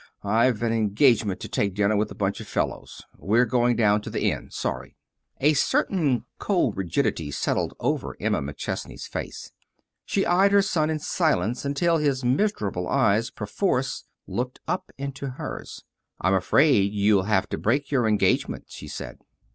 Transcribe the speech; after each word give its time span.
"I've 0.23 0.63
an 0.63 0.73
engagement 0.73 1.39
to 1.41 1.47
take 1.47 1.75
dinner 1.75 1.95
with 1.95 2.09
a 2.09 2.15
bunch 2.15 2.39
of 2.39 2.47
the 2.47 2.51
fellows. 2.51 3.03
We're 3.19 3.45
going 3.45 3.75
down 3.75 4.01
to 4.01 4.09
the 4.09 4.31
Inn. 4.31 4.49
Sorry." 4.49 4.95
A 5.39 5.53
certain 5.53 6.25
cold 6.39 6.75
rigidity 6.75 7.29
settled 7.29 7.75
over 7.79 8.17
Emma 8.19 8.41
McChesney's 8.41 9.05
face. 9.05 9.51
She 10.03 10.25
eyed 10.25 10.53
her 10.53 10.63
son 10.63 10.89
in 10.89 10.97
silence 10.97 11.65
until 11.65 11.97
his 11.97 12.25
miserable 12.25 12.87
eyes, 12.87 13.29
perforce, 13.29 14.05
looked 14.25 14.59
up 14.67 14.91
into 14.97 15.27
hers. 15.27 15.83
"I'm 16.19 16.33
afraid 16.33 16.91
you'll 16.93 17.25
have 17.29 17.47
to 17.49 17.59
break 17.59 17.91
your 17.91 18.07
engagement," 18.07 18.65
she 18.69 18.87
said. 18.87 19.19